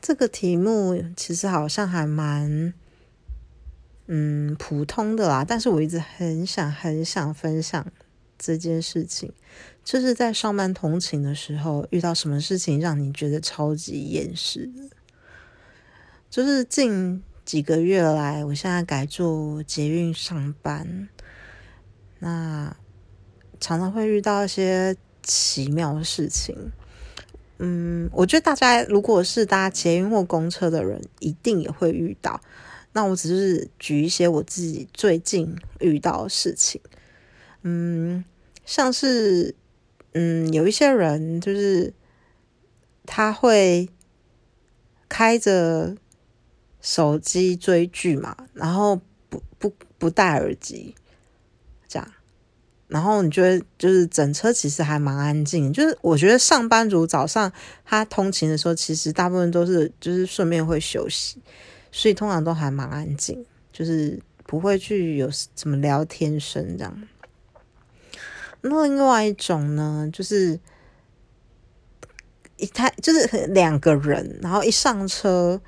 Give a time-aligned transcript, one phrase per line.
[0.00, 2.72] 这个题目其实好像还蛮，
[4.06, 5.44] 嗯，普通的啦。
[5.46, 7.86] 但是我一直很想很想分享
[8.38, 9.32] 这件事情，
[9.84, 14.70] 就是在上班通勤的时候遇到什么事情让你觉得超级厌世。
[16.30, 21.08] 就是近几个月来，我现在改做捷运上班，
[22.20, 22.74] 那
[23.58, 26.56] 常常会遇到一些奇妙的事情。
[27.62, 32.40] 嗯，我觉得大家如果是搭捷运或公车的人，一定也会遇到。
[32.92, 36.80] 那我只是举一些我自己最近遇到的事情。
[37.62, 38.24] 嗯，
[38.64, 39.54] 像是
[40.14, 41.92] 嗯，有一些人就是
[43.04, 43.88] 他会
[45.08, 45.94] 开着
[46.80, 50.94] 手机追剧嘛，然后不不不戴耳机，
[52.90, 57.50] 然后你觉得就是整车其实还蛮安静，就是我觉得上班族早上
[57.84, 61.40] 他通勤的时候，其实大部分都是就是顺便会休息，
[61.92, 67.02] 所以通常都还蛮安静，就是不会去有什么聊天声这样。
[68.62, 70.58] 那另外一种呢，就是
[72.56, 75.60] 一他就是两个人，然后一上车，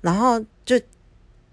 [0.00, 0.80] 然后就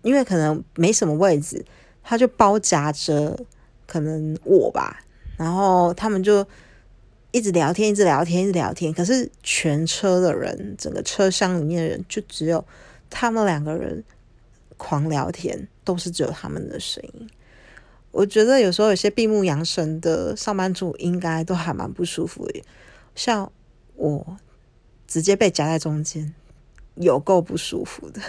[0.04, 1.66] 因为可能没什么位置，
[2.02, 3.38] 他就包夹着
[3.86, 5.04] 可能我吧。
[5.38, 6.46] 然后他们就
[7.32, 8.92] 一直聊天，一直聊天，一直聊天。
[8.92, 12.66] 可是全车的人，整个车厢里面的人，就只有
[13.10, 14.04] 他们两个人
[14.78, 17.30] 狂聊天，都是只有他们的声音。
[18.12, 22.64] 我觉得有时候有些闭目养神的上班族，应该都还蛮不舒服的。
[23.14, 23.52] 像
[23.96, 24.38] 我
[25.06, 26.34] 直接被夹在中间，
[26.96, 28.20] 有够不舒服的。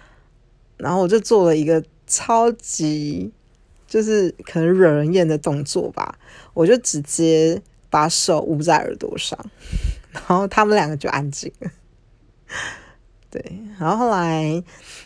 [0.76, 3.32] 然后我就做了一个超级。
[3.96, 6.18] 就是可能惹人厌的动作吧，
[6.52, 9.38] 我就直接把手捂在耳朵上，
[10.12, 11.70] 然后他们两个就安静了。
[13.30, 14.62] 对，然后后来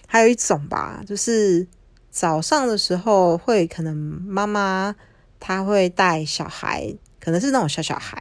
[0.08, 1.64] 还有一种吧，就是
[2.11, 4.96] 早上的时候会可能妈妈
[5.39, 8.20] 她会带小孩，可能是那种小小孩。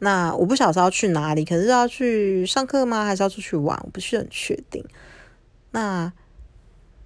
[0.00, 3.04] 那我不晓得要去哪里，可是要去上课吗？
[3.04, 3.80] 还是要出去玩？
[3.84, 4.84] 我不是很确定。
[5.70, 6.12] 那。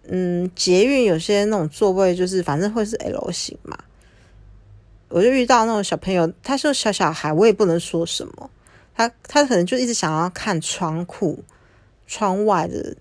[0.08, 3.76] 嗯，捷运有些那种座位就是反正会是 L 型嘛，
[5.08, 8.50] 我就遇到那种小朋友，他说小小孩，我也不能说什么，
[8.94, 11.42] 他他可能就一直想要看窗户
[12.06, 12.96] 窗外的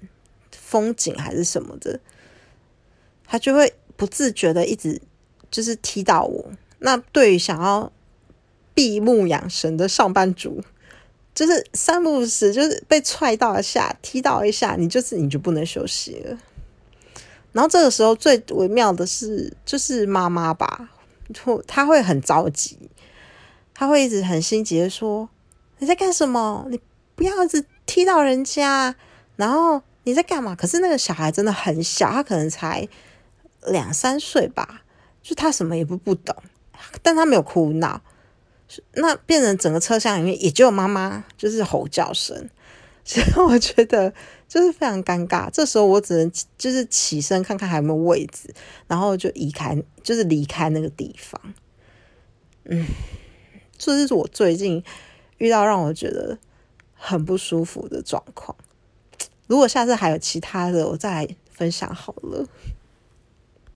[0.52, 2.00] 风景还是什么的，
[3.26, 5.02] 他就会不自觉的一直
[5.52, 6.52] 就是踢到我。
[6.80, 7.92] 那对于想要
[8.74, 10.62] 闭目养神的上班族，
[11.34, 16.38] 就是三不五时就是被踹到一下，踢到一下，你就是你就不能休息了。
[17.56, 20.90] 然后这个时候最微妙的是，就是妈妈吧，
[21.34, 22.78] 就他会很着急，
[23.74, 25.30] 她会一直很心急的说
[25.80, 26.68] ：“你在干什么？
[26.70, 26.78] 你
[27.16, 28.94] 不要一直踢到人家。”
[29.38, 30.54] 然后你在干嘛？
[30.54, 32.86] 可是那个小孩真的很小，他可能才
[33.68, 34.82] 两三岁吧，
[35.24, 36.36] 就他什么也不不懂，
[37.02, 38.02] 但他没有哭闹，
[38.96, 42.50] 那变成整个车厢里面也只有妈妈就是吼叫声。
[43.08, 44.12] 所以我觉得
[44.48, 48.52] 就是非常尴尬，这时候我只能就是起身看看还有没有位置，
[48.88, 51.40] 然后就移开，就是离开那个地方。
[52.64, 52.84] 嗯，
[53.78, 54.84] 这是我最近
[55.38, 56.40] 遇到让我觉得
[56.96, 58.58] 很不舒服的状况。
[59.46, 62.48] 如果下次还有其他的，我再来分享好了。